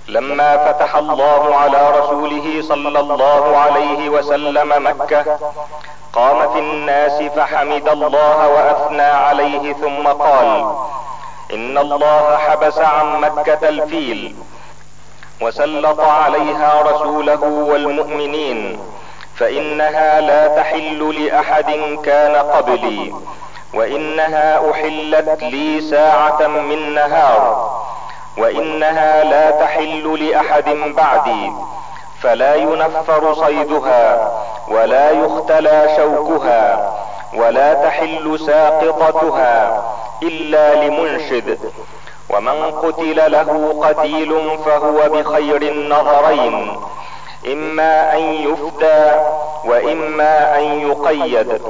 لما 0.10 0.58
فتح 0.58 0.96
الله 0.96 1.56
على 1.56 1.92
رسوله 2.00 2.62
صلى 2.62 3.00
الله 3.00 3.58
عليه 3.58 4.10
وسلم 4.10 4.74
مكة 4.88 5.40
قام 6.14 6.54
في 6.54 6.60
الناس 6.60 7.22
فحمد 7.22 7.90
الله 7.90 8.48
وأثنى 8.48 9.02
عليه 9.02 9.74
ثم 9.74 10.08
قال 10.08 10.76
إن 11.54 11.78
الله 11.78 12.38
حبس 12.38 12.78
عن 12.78 13.22
مكة 13.22 13.70
الفيل 13.70 14.36
وسلط 15.42 16.00
عليها 16.00 16.82
رسوله 16.82 17.44
والمؤمنين 17.44 18.80
فإنها 19.36 20.22
لا 20.22 20.48
تحل 20.48 21.24
لأحد 21.26 21.72
كان 22.06 22.36
قبلي 22.36 23.14
وإنها 23.74 24.72
أحلت 24.72 25.44
لي 25.44 25.82
ساعة 25.82 26.48
من 26.48 26.94
نهار. 26.96 27.79
وإنها 28.40 29.24
لا 29.24 29.52
تحل 29.52 30.30
لأحد 30.30 30.70
بعدي 30.70 31.52
فلا 32.22 32.56
ينفر 32.56 33.34
صيدها 33.34 34.32
ولا 34.68 35.12
يختلى 35.12 35.90
شوكها 35.98 36.94
ولا 37.34 37.74
تحل 37.74 38.40
ساقطتها 38.40 39.84
إلا 40.24 40.76
لمنشد. 40.76 41.60
ومن 42.30 42.72
قتل 42.72 43.32
له 43.32 43.80
قتيل 43.84 44.60
فهو 44.66 45.10
بخير 45.10 45.62
النظرين 45.62 46.80
إما 47.46 48.14
أن 48.14 48.20
يفدى 48.20 49.12
وإما 49.66 50.58
أن 50.58 50.64
يقيد. 50.64 51.62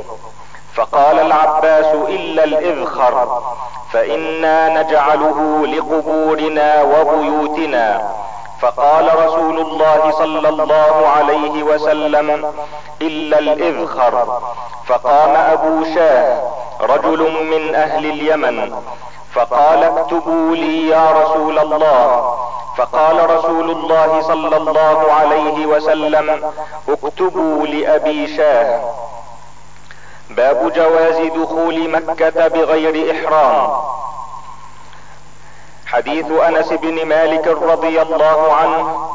فقال 0.75 1.19
العباس 1.19 1.85
إلا 2.07 2.43
الإذخر 2.43 3.41
فإنا 3.91 4.81
نجعله 4.81 5.67
لقبورنا 5.67 6.81
وبيوتنا. 6.83 8.11
فقال 8.61 9.25
رسول 9.25 9.59
الله 9.59 10.11
صلى 10.11 10.49
الله 10.49 11.07
عليه 11.07 11.63
وسلم 11.63 12.53
إلا 13.01 13.39
الإذخر. 13.39 14.41
فقام 14.87 15.35
أبو 15.35 15.83
شاه 15.95 16.41
رجل 16.81 17.21
من 17.51 17.75
أهل 17.75 18.05
اليمن. 18.05 18.73
فقال 19.33 19.83
اكتبوا 19.83 20.55
لي 20.55 20.89
يا 20.89 21.11
رسول 21.11 21.59
الله 21.59 22.33
فقال 22.77 23.29
رسول 23.29 23.71
الله 23.71 24.21
صلى 24.21 24.57
الله 24.57 25.13
عليه 25.13 25.65
وسلم 25.65 26.51
اكتبوا 26.89 27.67
لأبي 27.67 28.37
شاه. 28.37 28.81
باب 30.29 30.73
جواز 30.73 31.17
دخول 31.35 31.89
مكة 31.89 32.47
بغير 32.47 33.11
إحرام. 33.11 33.69
حديث 35.87 36.31
أنس 36.31 36.73
بن 36.73 37.05
مالك 37.05 37.47
رضي 37.47 38.01
الله 38.01 38.53
عنه 38.53 39.09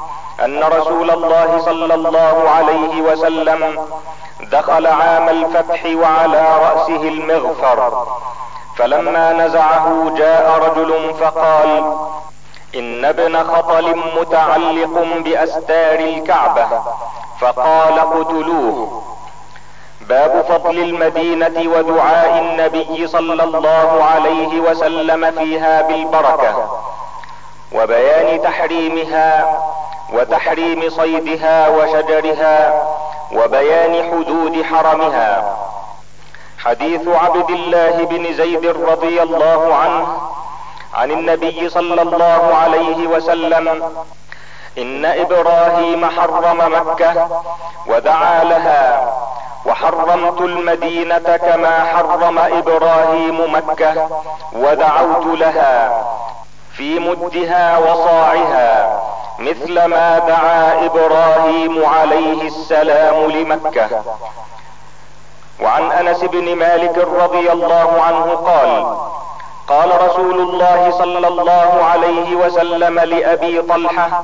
أن 0.44 0.64
رسول 0.64 1.10
الله 1.10 1.62
صلى 1.64 1.94
الله 1.94 2.50
عليه 2.50 3.02
وسلم 3.02 3.86
دخل 4.40 4.86
عام 4.86 5.28
الفتح 5.28 5.84
وعلى 5.86 6.58
رأسه 6.58 7.02
المغفر. 7.08 8.06
فلما 8.76 9.32
نزعه 9.32 10.14
جاء 10.16 10.58
رجل 10.58 11.14
فقال 11.20 11.96
إن 12.74 13.04
ابن 13.04 13.44
خطل 13.44 13.96
متعلق 14.20 15.06
بأستار 15.24 15.98
الكعبة. 15.98 16.68
فقال 17.40 17.98
اقتلوه 17.98 19.02
باب 20.08 20.44
فضل 20.48 20.78
المدينة 20.78 21.70
ودعاء 21.76 22.38
النبي 22.38 23.06
صلى 23.06 23.44
الله 23.44 24.04
عليه 24.04 24.60
وسلم 24.60 25.30
فيها 25.30 25.82
بالبركة 25.82 26.78
وبيان 27.72 28.42
تحريمها 28.42 29.56
وتحريم 30.12 30.90
صيدها 30.90 31.68
وشجرها 31.68 32.84
وبيان 33.32 34.10
حدود 34.10 34.62
حرمها. 34.62 35.56
حديث 36.58 37.08
عبد 37.08 37.50
الله 37.50 38.04
بن 38.04 38.32
زيد 38.34 38.66
رضي 38.66 39.22
الله 39.22 39.74
عنه 39.74 40.06
عن 40.94 41.10
النبي 41.10 41.68
صلى 41.68 42.02
الله 42.02 42.54
عليه 42.54 43.06
وسلم 43.06 43.92
إن 44.78 45.04
إبراهيم 45.04 46.06
حرم 46.10 46.72
مكة 46.72 47.28
ودعا 47.86 48.44
لها 48.44 49.13
وحرمت 49.66 50.40
المدينة 50.40 51.36
كما 51.36 51.84
حرم 51.84 52.38
إبراهيم 52.38 53.54
مكة 53.54 54.08
ودعوت 54.52 55.26
لها 55.38 56.04
في 56.76 56.98
مدها 56.98 57.78
وصاعها 57.78 59.00
مثل 59.38 59.84
ما 59.84 60.18
دعا 60.18 60.84
إبراهيم 60.86 61.84
عليه 61.86 62.42
السلام 62.46 63.30
لمكة. 63.30 64.02
وعن 65.62 65.92
أنس 65.92 66.24
بن 66.24 66.56
مالك 66.56 66.98
رضي 66.98 67.52
الله 67.52 68.02
عنه 68.02 68.24
قال 68.34 68.96
قال 69.68 70.08
رسول 70.10 70.40
الله 70.40 70.90
صلى 70.98 71.28
الله 71.28 71.84
عليه 71.84 72.36
وسلم 72.36 72.98
لأبي 73.00 73.62
طلحة 73.62 74.22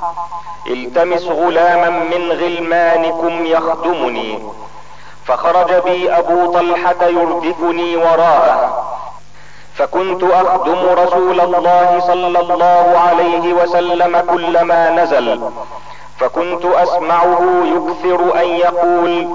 التمس 0.67 1.23
غلاما 1.25 1.89
من 1.91 2.33
غلمانكم 2.33 3.47
يخدمني 3.47 4.43
فخرج 5.27 5.73
بي 5.85 6.13
أبو 6.13 6.53
طلحة 6.53 7.07
يردفني 7.07 7.97
وراءه. 7.97 8.85
فكنت 9.75 10.23
أخدم 10.23 10.79
رسول 10.89 11.41
الله 11.41 12.01
صلى 12.07 12.41
الله 12.41 12.99
عليه 13.09 13.53
وسلم 13.53 14.25
كلما 14.31 14.91
نزل. 14.91 15.51
فكنت 16.19 16.65
أسمعه 16.65 17.41
يكثر 17.65 18.41
أن 18.41 18.49
يقول 18.49 19.29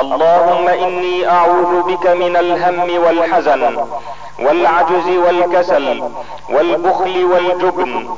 اللهم 0.00 0.68
إني 0.68 1.28
أعوذ 1.30 1.82
بك 1.82 2.06
من 2.06 2.36
الهم 2.36 3.04
والحزن 3.04 3.86
والعجز 4.38 5.08
والكسل 5.08 6.02
والبخل 6.50 7.24
والجبن 7.24 8.08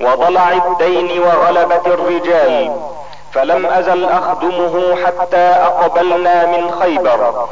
وضلع 0.00 0.52
الدين 0.52 1.20
وغلبة 1.22 1.86
الرجال 1.86 2.76
فلم 3.32 3.66
أزل 3.66 4.04
أخدمه 4.04 4.96
حتى 5.06 5.36
أقبلنا 5.36 6.46
من 6.46 6.70
خيبر 6.80 7.48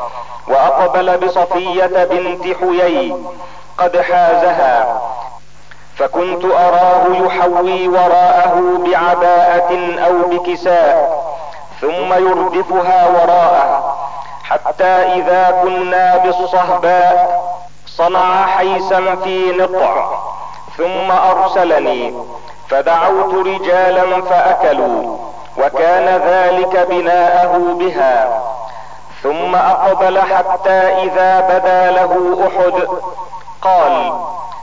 وأقبل 0.49 1.17
بصفية 1.19 2.05
بنت 2.05 2.57
حيي 2.57 3.17
قد 3.79 4.01
حازها 4.01 5.01
فكنت 5.97 6.45
أراه 6.45 7.05
يحوي 7.11 7.89
وراءه 7.89 8.79
بعباءة 8.85 10.01
أو 10.07 10.13
بكساء 10.31 11.25
ثم 11.81 12.13
يردفها 12.13 13.09
وراءه 13.09 13.97
حتى 14.45 14.85
إذا 14.85 15.61
كنا 15.63 16.17
بالصهباء 16.17 17.45
صنع 17.87 18.47
حيسا 18.47 19.15
في 19.25 19.53
نطع 19.53 20.11
ثم 20.77 21.11
أرسلني 21.11 22.15
فدعوت 22.71 23.47
رجالا 23.47 24.23
فأكلوا 24.23 25.19
وكان 25.59 26.21
ذلك 26.27 26.87
بناءه 26.91 27.77
بها. 27.79 28.43
ثم 29.23 29.55
أقبل 29.55 30.21
حتى 30.21 30.81
إذا 31.03 31.41
بدا 31.41 31.91
له 31.91 32.39
أحد 32.47 32.89
قال 33.63 34.13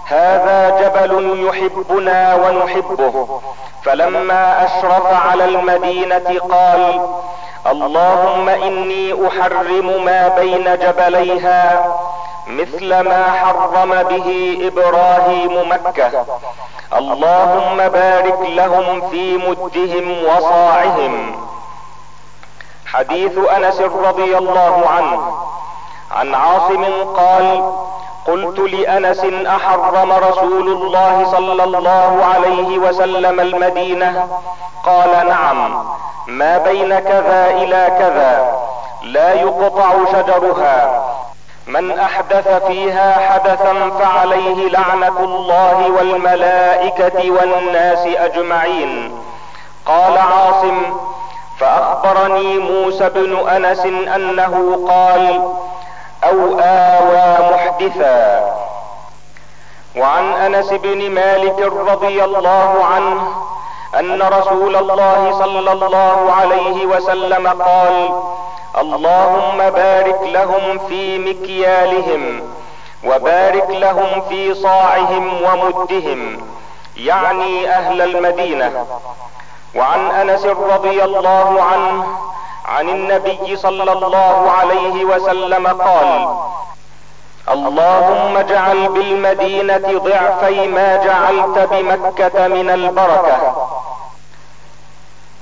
هذا 0.05 0.69
جبل 0.81 1.43
يحبنا 1.47 2.35
ونحبه. 2.35 3.41
فلما 3.83 4.65
أشرف 4.65 5.27
على 5.29 5.45
المدينة 5.45 6.39
قال 6.51 7.01
اللهم 7.67 8.49
إني 8.49 9.27
أحرم 9.27 10.05
ما 10.05 10.27
بين 10.27 10.77
جبليها 10.77 11.85
مثل 12.47 12.99
ما 12.99 13.23
حرم 13.31 14.03
به 14.03 14.57
إبراهيم 14.61 15.69
مكة. 15.69 16.25
اللهم 16.93 17.77
بارك 17.77 18.39
لهم 18.49 19.09
في 19.09 19.37
مدهم 19.37 20.23
وصاعهم. 20.25 21.35
حديث 22.85 23.37
أنس 23.37 23.81
رضي 23.81 24.37
الله 24.37 24.83
عنه. 24.89 25.37
عن 26.11 26.35
عاصم 26.35 26.85
قال 27.17 27.73
قلت 28.27 28.59
لأنس 28.59 29.25
أحرم 29.47 30.11
رسول 30.11 30.67
الله 30.67 31.31
صلى 31.31 31.63
الله 31.63 32.25
عليه 32.35 32.77
وسلم 32.77 33.39
المدينة. 33.39 34.27
قال 34.85 35.27
نعم. 35.27 35.85
ما 36.27 36.57
بين 36.57 36.99
كذا 36.99 37.49
إلى 37.49 37.95
كذا. 37.99 38.57
لا 39.03 39.33
يقطع 39.33 39.91
شجرها. 40.11 41.05
من 41.67 41.99
أحدث 41.99 42.47
فيها 42.67 43.29
حدثا 43.29 43.89
فعليه 43.99 44.69
لعنة 44.69 45.19
الله 45.19 45.91
والملائكة 45.91 47.31
والناس 47.31 48.05
أجمعين. 48.05 49.21
قال 49.85 50.17
عاصم 50.17 50.97
فأخبرني 51.59 52.57
موسى 52.57 53.09
بن 53.09 53.49
أنس 53.49 53.85
أنه 54.15 54.85
قال 54.87 55.41
أو 56.23 56.59
آوى 56.59 57.55
محدثا. 57.55 58.55
وعن 59.97 60.33
أنس 60.33 60.73
بن 60.73 61.11
مالك 61.11 61.59
رضي 61.59 62.23
الله 62.23 62.85
عنه 62.85 63.33
أن 63.99 64.21
رسول 64.21 64.75
الله 64.75 65.31
صلى 65.39 65.71
الله 65.71 66.31
عليه 66.31 66.85
وسلم 66.85 67.47
قال 67.47 68.09
اللهم 68.77 69.57
بارك 69.57 70.19
لهم 70.23 70.77
في 70.87 71.17
مكيالهم 71.17 72.41
وبارك 73.05 73.69
لهم 73.69 74.21
في 74.29 74.53
صاعهم 74.53 75.41
ومدهم 75.43 76.41
يعني 76.97 77.69
أهل 77.69 78.01
المدينة. 78.01 78.85
وعن 79.75 80.11
أنس 80.11 80.45
رضي 80.45 81.03
الله 81.03 81.63
عنه 81.63 82.05
عن 82.65 82.89
النبي 82.89 83.55
صلى 83.55 83.91
الله 83.91 84.51
عليه 84.59 85.05
وسلم 85.05 85.67
قال 85.67 86.27
اللهم 87.51 88.37
اجعل 88.37 88.87
بالمدينة 88.89 89.99
ضعفي 89.99 90.67
ما 90.67 90.95
جعلت 90.95 91.69
بمكة 91.71 92.47
من 92.47 92.69
البركة. 92.69 93.64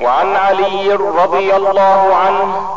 وعن 0.01 0.35
علي 0.35 0.93
رضي 0.93 1.55
الله 1.55 2.15
عنه 2.15 2.67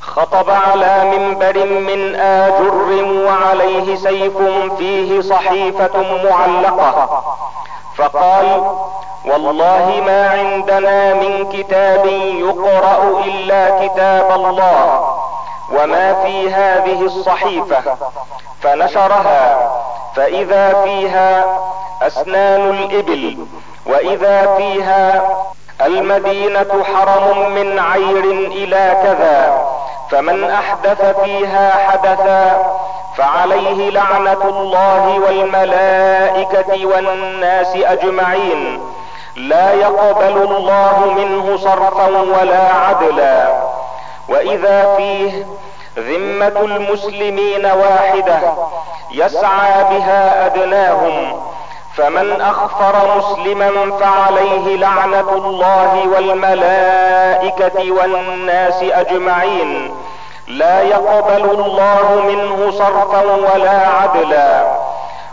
خطب 0.00 0.50
على 0.50 1.04
منبر 1.04 1.64
من 1.66 2.14
آجر 2.14 3.04
وعليه 3.26 3.96
سيف 3.96 4.36
فيه 4.78 5.20
صحيفة 5.20 6.02
معلقة 6.24 7.24
فقال 7.96 8.70
والله 9.24 10.02
ما 10.06 10.30
عندنا 10.30 11.14
من 11.14 11.48
كتاب 11.52 12.06
يقرأ 12.38 13.22
إلا 13.24 13.86
كتاب 13.86 14.30
الله 14.34 15.14
وما 15.72 16.14
في 16.22 16.50
هذه 16.50 17.00
الصحيفة 17.02 17.82
فنشرها 18.62 19.70
فإذا 20.16 20.82
فيها 20.84 21.44
أسنان 22.02 22.70
الإبل 22.70 23.46
وإذا 23.86 24.56
فيها 24.56 25.22
المدينة 25.80 26.84
حرم 26.94 27.50
من 27.54 27.78
عير 27.78 28.24
إلى 28.30 28.96
كذا 29.02 29.66
فمن 30.10 30.44
أحدث 30.50 31.20
فيها 31.24 31.88
حدثا 31.88 32.66
فعليه 33.16 33.90
لعنة 33.90 34.42
الله 34.44 35.20
والملائكة 35.26 36.86
والناس 36.86 37.76
أجمعين. 37.76 38.80
لا 39.36 39.72
يقبل 39.72 40.42
الله 40.42 41.14
منه 41.16 41.56
صرفا 41.56 42.06
ولا 42.06 42.72
عدلا. 42.74 43.62
وإذا 44.28 44.94
فيه 44.96 45.46
ذمة 45.98 46.60
المسلمين 46.60 47.66
واحدة 47.66 48.40
يسعى 49.10 49.84
بها 49.84 50.46
أدناهم 50.46 51.40
فمن 51.96 52.40
أخفر 52.40 53.18
مسلما 53.18 53.98
فعليه 54.00 54.76
لعنة 54.76 55.32
الله 55.32 56.08
والملائكة 56.14 57.90
والناس 57.92 58.82
أجمعين. 58.82 59.94
لا 60.48 60.82
يقبل 60.82 61.50
الله 61.50 62.22
منه 62.28 62.70
صرفا 62.70 63.22
ولا 63.22 63.88
عدلا. 63.88 64.64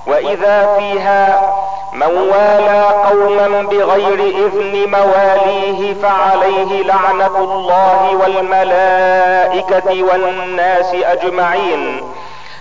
وإذا 0.07 0.75
فيها 0.77 1.53
من 1.93 2.17
والى 2.17 2.83
قوما 3.09 3.61
بغير 3.61 4.19
إذن 4.19 4.91
مواليه 4.91 5.93
فعليه 5.93 6.83
لعنة 6.83 7.37
الله 7.37 8.15
والملائكة 8.21 10.03
والناس 10.03 10.93
أجمعين. 10.93 12.03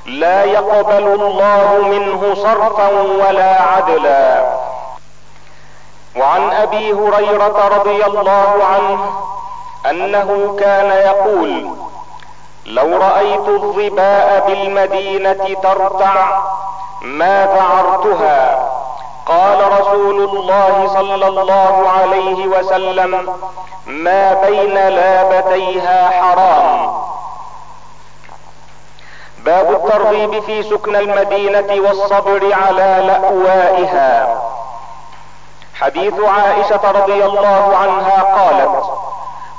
لا 0.07 0.45
يقبل 0.45 1.07
الله 1.07 1.79
منه 1.83 2.35
صرفا 2.35 2.89
ولا 3.01 3.63
عدلا. 3.63 4.45
وعن 6.17 6.51
أبي 6.53 6.93
هريرة 6.93 7.69
رضي 7.69 8.07
الله 8.07 8.65
عنه 8.65 9.13
أنه 9.91 10.57
كان 10.61 10.91
يقول 10.91 11.71
لو 12.67 12.97
رأيت 12.97 13.49
الظباء 13.49 14.45
بالمدينة 14.47 15.57
ترتع 15.63 16.41
ما 17.03 17.47
ذعرتها 17.47 18.71
قال 19.27 19.81
رسول 19.81 20.25
الله 20.25 20.91
صلى 20.95 21.27
الله 21.29 21.89
عليه 21.89 22.47
وسلم 22.47 23.39
ما 23.87 24.33
بين 24.33 24.75
لابتيها 24.75 26.11
حرام. 26.11 27.10
باب 29.45 29.71
الترغيب 29.71 30.43
في 30.43 30.63
سكن 30.63 30.97
المدينة 30.97 31.89
والصبر 31.89 32.55
على 32.55 33.03
لأوائها. 33.07 34.41
حديث 35.75 36.15
عائشة 36.21 36.91
رضي 36.91 37.25
الله 37.25 37.77
عنها 37.77 38.23
قالت 38.23 38.85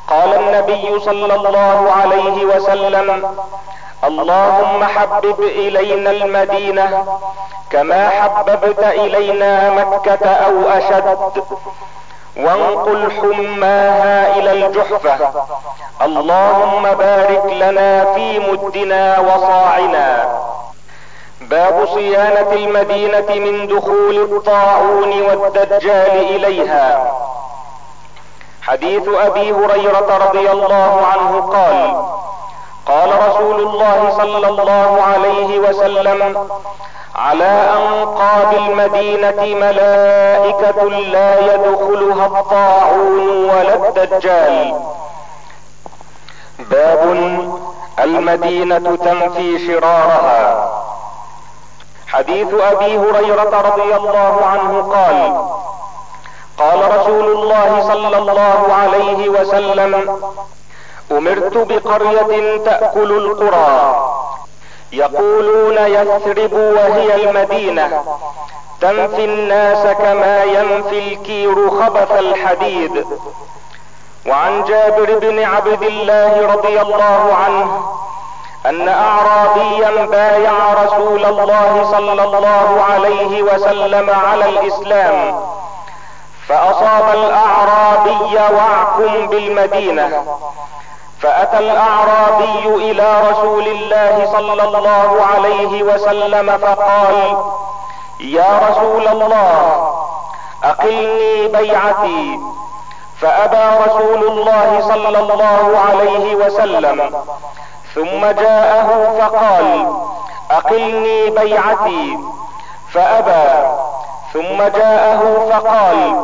قال 0.08 0.34
النبي 0.40 1.00
صلى 1.00 1.36
الله 1.36 1.92
عليه 2.02 2.46
وسلم 2.46 3.36
اللهم 4.04 4.84
حبب 4.84 5.40
إلينا 5.40 6.12
المدينة 6.12 7.06
كما 7.70 8.10
حببت 8.10 8.80
إلينا 8.80 9.70
مكة 9.70 10.28
أو 10.28 10.70
أشد. 10.70 11.18
وانقل 12.38 13.12
حماها 13.12 14.38
إلى 14.38 14.52
الجحفة. 14.52 15.46
اللهم 16.02 16.84
بارك 16.94 17.46
لنا 17.46 18.14
في 18.14 18.40
مدنا 18.40 19.20
وصاعنا. 19.20 20.40
باب 21.42 21.86
صيانة 21.94 22.52
المدينة 22.54 23.30
من 23.30 23.68
دخول 23.68 24.18
الطاعون 24.18 25.22
والدجال 25.22 26.12
إليها. 26.36 27.14
حديث 28.62 29.04
أبي 29.08 29.52
هريرة 29.52 30.18
رضي 30.28 30.52
الله 30.52 31.02
عنه 31.12 31.42
قال 31.42 32.06
قال 32.86 33.30
رسول 33.30 33.60
الله 33.60 34.14
صلى 34.18 34.48
الله 34.48 35.02
عليه 35.04 35.60
وسلم 35.60 36.50
على 37.16 37.70
أنقاب 37.78 38.54
المدينة 38.54 39.56
ملائكة 39.56 40.84
لا 40.90 41.54
يدخلها 41.54 42.26
الطاعون 42.26 43.28
ولا 43.50 43.74
الدجال. 43.76 44.82
باب 46.60 47.02
المدينة 48.00 48.96
تنفي 48.96 49.68
شرارها. 49.68 50.72
حديث 52.08 52.54
أبي 52.54 52.98
هريرة 52.98 53.62
رضي 53.62 53.96
الله 53.96 54.46
عنه 54.46 54.94
قال 54.94 55.46
قال 56.58 57.00
رسول 57.00 57.32
الله 57.32 57.88
صلى 57.88 58.18
الله 58.18 58.74
عليه 58.74 59.30
وسلم 59.30 60.20
أمرت 61.12 61.58
بقرية 61.58 62.58
تأكل 62.58 63.12
القرى. 63.12 63.96
يقولون 64.92 65.78
يثرب 65.78 66.54
وهي 66.54 67.16
المدينة. 67.16 68.04
تنفي 68.82 69.26
الناس 69.26 69.98
كما 69.98 70.44
ينفي 70.44 71.00
الكير 71.00 71.70
خبث 71.70 72.12
الحديد. 72.12 73.06
وعن 74.28 74.64
جابر 74.64 75.20
بن 75.20 75.44
عبد 75.44 75.84
الله 75.84 76.54
رضي 76.54 76.82
الله 76.82 77.34
عنه 77.46 77.86
أن 78.66 78.90
اعرابيا 78.90 80.06
بايع 80.06 80.74
رسول 80.84 81.26
الله 81.26 81.92
صلى 81.92 82.24
الله 82.24 82.84
عليه 82.92 83.42
وسلم 83.44 84.10
على 84.10 84.50
الإسلام. 84.50 85.40
فأصاب 86.48 87.14
الأعرابي 87.14 88.36
وعك 88.56 89.28
بالمدينة. 89.30 90.24
فأتى 91.22 91.60
الأعرابي 91.60 92.66
إلى 92.66 93.22
رسول 93.32 93.68
الله 93.68 94.30
صلى 94.32 94.64
الله 94.64 95.26
عليه 95.36 95.84
وسلم 95.84 96.58
فقال 96.58 97.38
يا 98.20 98.60
رسول 98.70 99.08
الله 99.08 99.94
أقلني 100.64 101.48
بيعتي. 101.48 102.40
فأبى 103.22 103.84
رسول 103.86 104.28
الله 104.28 104.82
صلى 104.82 105.20
الله 105.20 105.80
عليه 105.90 106.36
وسلم. 106.36 107.24
ثم 107.96 108.26
جاءه 108.26 109.18
فقال 109.20 109.94
أقلني 110.52 111.30
بيعتي. 111.30 112.20
فأبى. 112.94 113.68
ثم 114.34 114.58
جاءه 114.58 115.50
فقال 115.52 116.24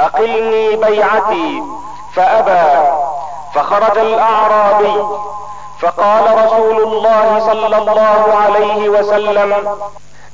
أقلني 0.00 0.76
بيعتي. 0.76 1.62
فأبى. 2.14 2.90
فخرج 3.54 3.98
الأعرابي 3.98 5.04
فقال 5.80 6.44
رسول 6.44 6.82
الله 6.82 7.40
صلى 7.46 7.76
الله 7.76 8.34
عليه 8.44 8.88
وسلم 8.88 9.76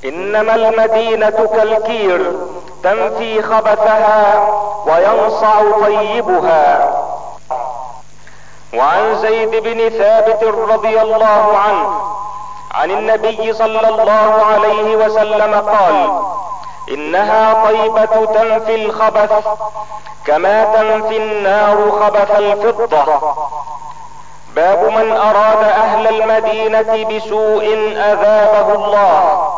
إنما 0.05 0.55
المدينة 0.55 1.49
كالكير 1.55 2.33
تنفي 2.83 3.43
خبثها 3.43 4.49
وينصع 4.87 5.61
طيبها. 5.85 6.95
وعن 8.75 9.17
زيد 9.19 9.51
بن 9.51 9.89
ثابت 9.99 10.45
رضي 10.45 11.01
الله 11.03 11.59
عنه 11.59 12.01
عن 12.75 12.91
النبي 12.91 13.53
صلى 13.53 13.89
الله 13.89 14.45
عليه 14.53 14.97
وسلم 14.97 15.55
قال 15.55 16.23
إنها 16.91 17.65
طيبة 17.65 18.25
تنفي 18.27 18.75
الخبث 18.75 19.33
كما 20.27 20.65
تنفي 20.65 21.17
النار 21.17 21.91
خبث 21.91 22.31
الفضة. 22.31 23.37
باب 24.55 24.85
من 24.85 25.17
أراد 25.17 25.65
أهل 25.65 26.07
المدينة 26.09 27.05
بسوء 27.05 27.65
أذابه 27.97 28.75
الله. 28.75 29.51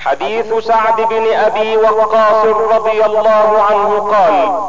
حديث 0.00 0.54
سعد 0.54 1.00
بن 1.00 1.32
أبي 1.34 1.76
وقاص 1.76 2.44
رضي 2.44 3.04
الله 3.04 3.62
عنه 3.70 4.12
قال 4.12 4.60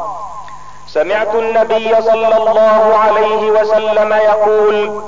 سمعت 0.86 1.34
النبي 1.34 2.02
صلى 2.02 2.36
الله 2.36 2.98
عليه 2.98 3.50
وسلم 3.50 4.12
يقول 4.12 5.02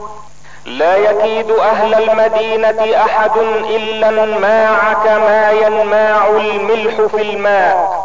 لا 0.69 0.97
يكيد 0.97 1.51
أهل 1.51 1.95
المدينة 1.95 2.97
أحد 3.05 3.37
إلا 3.71 4.09
انماع 4.09 4.93
كما 4.93 5.51
ينماع 5.51 6.27
الملح 6.27 7.01
في 7.01 7.23
الماء. 7.23 8.03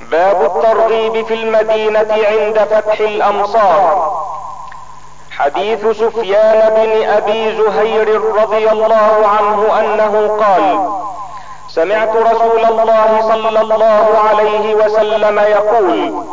باب 0.00 0.42
الترغيب 0.42 1.26
في 1.26 1.34
المدينة 1.34 2.06
عند 2.10 2.58
فتح 2.58 3.00
الأمصار. 3.00 4.24
حديث 5.30 5.86
سفيان 5.86 6.70
بن 6.74 7.08
أبي 7.08 7.56
زهير 7.56 8.20
رضي 8.42 8.70
الله 8.70 9.26
عنه 9.26 9.80
أنه 9.80 10.36
قال 10.44 10.88
سمعت 11.68 12.16
رسول 12.16 12.64
الله 12.64 13.20
صلى 13.22 13.60
الله 13.60 14.18
عليه 14.28 14.74
وسلم 14.74 15.38
يقول 15.38 16.24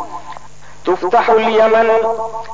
تفتح 0.86 1.30
اليمن 1.30 1.88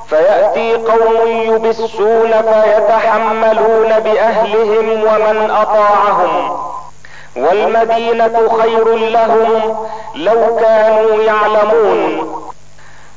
فيأتي 0.09 0.73
قوم 0.75 1.27
يبسون 1.27 2.31
فيتحملون 2.41 3.99
بأهلهم 3.99 4.89
ومن 5.03 5.51
أطاعهم 5.51 6.59
والمدينة 7.37 8.49
خير 8.61 8.95
لهم 8.95 9.87
لو 10.15 10.55
كانوا 10.55 11.21
يعلمون 11.23 12.31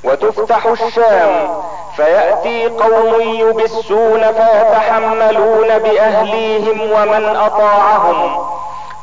وتفتح 0.05 0.67
الشام 0.67 1.49
فيأتي 1.97 2.67
قوم 2.69 3.21
يبسون 3.21 4.33
فيتحملون 4.33 5.79
بأهليهم 5.79 6.81
ومن 6.93 7.37
أطاعهم 7.37 8.47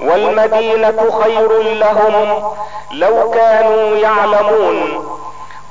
والمدينة 0.01 1.21
خير 1.23 1.61
لهم 1.61 2.43
لو 2.91 3.31
كانوا 3.31 3.97
يعلمون 3.97 5.05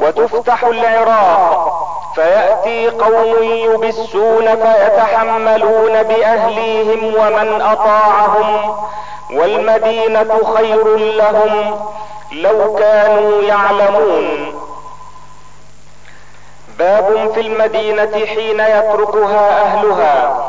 وتفتح 0.00 0.64
العراق. 0.64 1.88
فيأتي 2.14 2.88
قوم 2.88 3.42
يبسون 3.42 4.56
فيتحملون 4.56 6.02
بأهليهم 6.02 7.14
ومن 7.14 7.60
أطاعهم 7.60 8.76
والمدينة 9.30 10.54
خير 10.56 10.96
لهم 10.96 11.80
لو 12.32 12.74
كانوا 12.74 13.42
يعلمون. 13.42 14.54
باب 16.78 17.30
في 17.34 17.40
المدينة 17.40 18.26
حين 18.26 18.60
يتركها 18.60 19.62
أهلها. 19.62 20.44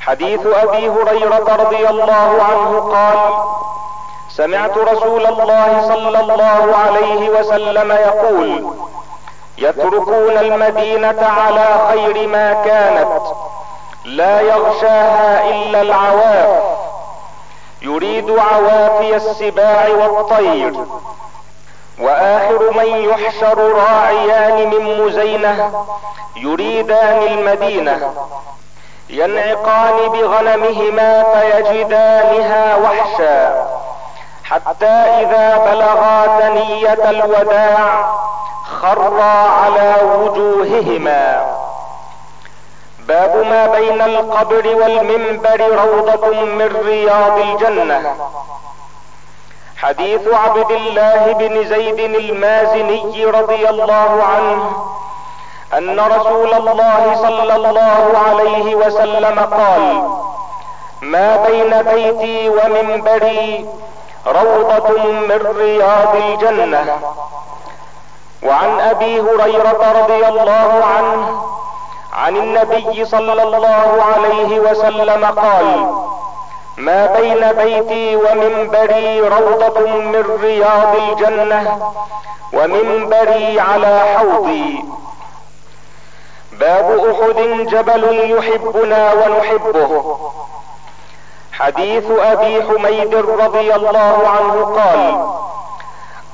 حديث 0.00 0.46
أبي 0.46 0.88
هريرة 0.88 1.56
رضي 1.56 1.88
الله 1.88 2.42
عنه 2.42 2.90
قال 2.92 3.18
سمعت 4.38 4.78
رسول 4.78 5.26
الله 5.26 5.88
صلى 5.88 6.20
الله 6.20 6.76
عليه 6.76 7.30
وسلم 7.30 7.92
يقول 7.92 8.72
يتركون 9.58 10.38
المدينة 10.38 11.22
على 11.22 11.66
خير 11.88 12.28
ما 12.28 12.52
كانت 12.52 13.22
لا 14.04 14.40
يغشاها 14.40 15.50
إلا 15.50 15.82
العواف. 15.82 16.62
يريد 17.82 18.30
عوافي 18.30 19.16
السباع 19.16 19.88
والطير. 19.88 20.72
وآخر 22.00 22.70
من 22.70 22.86
يحشر 22.86 23.58
راعيان 23.58 24.70
من 24.70 25.04
مزينة 25.04 25.84
يريدان 26.36 27.22
المدينة. 27.22 28.14
ينعقان 29.10 30.08
بغنمهما 30.08 31.22
فيجدانها 31.22 32.76
وحشا. 32.76 33.67
حتى 34.50 34.86
إذا 34.86 35.58
بلغا 35.58 36.40
ثنية 36.40 37.10
الوداع 37.10 38.14
خرا 38.64 39.48
على 39.48 39.94
وجوههما. 40.02 41.46
باب 42.98 43.36
ما 43.36 43.66
بين 43.66 44.00
القبر 44.02 44.76
والمنبر 44.76 45.60
روضة 45.60 46.44
من 46.44 46.76
رياض 46.86 47.38
الجنة. 47.38 48.14
حديث 49.76 50.28
عبد 50.28 50.70
الله 50.70 51.32
بن 51.32 51.64
زيد 51.64 51.98
المازني 51.98 53.24
رضي 53.24 53.68
الله 53.68 54.22
عنه 54.24 54.88
أن 55.78 56.00
رسول 56.00 56.54
الله 56.54 57.14
صلى 57.14 57.56
الله 57.56 58.18
عليه 58.28 58.74
وسلم 58.74 59.38
قال 59.40 60.10
ما 61.02 61.36
بين 61.36 61.82
بيتي 61.82 62.48
ومنبري 62.48 63.68
روضة 64.28 65.02
من 65.02 65.54
رياض 65.58 66.16
الجنة. 66.16 66.98
وعن 68.42 68.80
أبي 68.80 69.20
هريرة 69.20 70.02
رضي 70.02 70.28
الله 70.28 70.84
عنه 70.96 71.42
عن 72.12 72.36
النبي 72.36 73.04
صلى 73.04 73.42
الله 73.42 74.02
عليه 74.02 74.60
وسلم 74.60 75.24
قال 75.24 75.86
ما 76.76 77.06
بين 77.06 77.52
بيتي 77.52 78.16
ومنبري 78.16 79.20
روضة 79.20 79.80
من 79.86 80.38
رياض 80.42 80.96
الجنة 80.96 81.92
ومنبري 82.52 83.60
على 83.60 84.04
حوضي. 84.16 84.84
باب 86.52 86.88
أحد 87.10 87.66
جبل 87.66 88.30
يحبنا 88.30 89.12
ونحبه. 89.12 90.18
حديث 91.58 92.04
أبي 92.10 92.62
حميد 92.62 93.14
رضي 93.14 93.74
الله 93.74 94.28
عنه 94.28 94.64
قال 94.64 95.26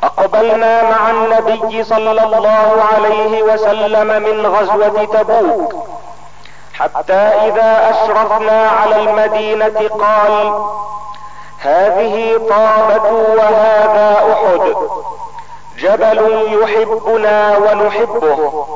أقبلنا 0.03 0.83
مع 0.91 1.11
النبي 1.11 1.85
صلى 1.85 2.11
الله 2.11 2.85
عليه 2.95 3.43
وسلم 3.43 4.23
من 4.23 4.47
غزوة 4.47 5.05
تبوك 5.05 5.75
حتى 6.75 7.13
إذا 7.13 7.91
أشرفنا 7.91 8.69
على 8.69 8.97
المدينة 9.01 9.89
قال 9.89 10.65
هذه 11.59 12.41
طابة 12.49 13.13
وهذا 13.13 14.17
أحد 14.33 14.75
جبل 15.79 16.49
يحبنا 16.63 17.57
ونحبه. 17.59 18.67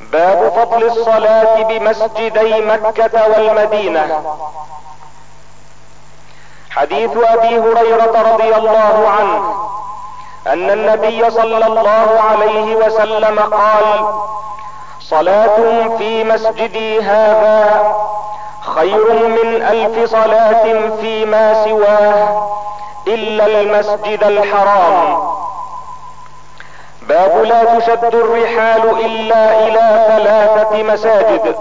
باب 0.00 0.52
فضل 0.56 0.84
الصلاة 0.84 1.62
بمسجدي 1.62 2.60
مكة 2.60 3.28
والمدينة. 3.30 4.24
حديث 6.70 7.10
أبي 7.16 7.58
هريرة 7.58 8.32
رضي 8.32 8.56
الله 8.56 9.08
عنه 9.18 9.54
أن 10.46 10.70
النبي 10.70 11.30
صلى 11.30 11.66
الله 11.66 12.20
عليه 12.30 12.76
وسلم 12.76 13.38
قال 13.38 14.06
صلاة 15.00 15.56
في 15.98 16.24
مسجدي 16.24 17.00
هذا 17.00 17.94
خير 18.60 19.28
من 19.28 19.62
ألف 19.62 20.10
صلاة 20.10 20.62
فيما 21.00 21.64
سواه 21.64 22.48
إلا 23.06 23.46
المسجد 23.46 24.24
الحرام. 24.24 25.18
باب 27.02 27.44
لا 27.44 27.78
تشد 27.78 28.14
الرحال 28.14 29.04
إلا 29.04 29.66
إلى 29.66 30.04
ثلاثة 30.08 30.82
مساجد. 30.82 31.56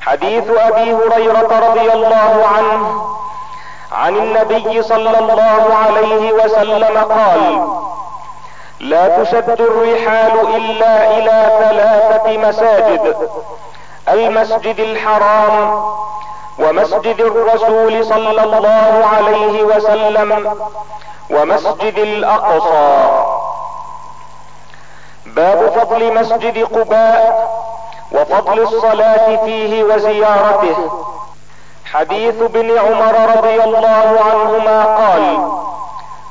حديث 0.00 0.44
أبي 0.50 0.92
هريرة 0.92 1.68
رضي 1.68 1.92
الله 1.92 2.46
عنه 2.56 3.10
عن 3.92 4.16
النبي 4.16 4.82
صلى 4.82 5.18
الله 5.18 5.74
عليه 5.74 6.32
وسلم 6.32 6.98
قال 6.98 7.68
لا 8.80 9.22
تشد 9.22 9.60
الرحال 9.60 10.56
إلا 10.56 11.18
إلى 11.18 11.36
ثلاثة 11.58 12.38
مساجد 12.38 13.28
المسجد 14.08 14.80
الحرام 14.80 15.84
ومسجد 16.58 17.20
الرسول 17.20 18.04
صلى 18.04 18.42
الله 18.44 19.06
عليه 19.16 19.62
وسلم 19.62 20.56
ومسجد 21.30 21.98
الأقصى. 21.98 23.10
باب 25.26 25.70
فضل 25.70 26.14
مسجد 26.14 26.64
قباء 26.64 27.50
وفضل 28.12 28.60
الصلاة 28.60 29.44
فيه 29.44 29.84
وزيارته. 29.84 31.04
حديث 31.92 32.42
ابن 32.42 32.78
عمر 32.78 33.36
رضي 33.36 33.64
الله 33.64 34.18
عنهما 34.30 34.84
قال 34.84 35.38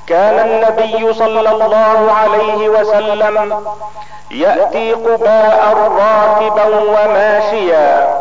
كان 0.08 0.40
النبي 0.40 1.14
صلى 1.14 1.40
الله 1.52 2.12
عليه 2.12 2.70
وسلم 2.70 3.66
يأتي 4.32 4.94
قباء 4.94 5.60
راكبا 6.00 6.66
وماشيا. 6.66 8.20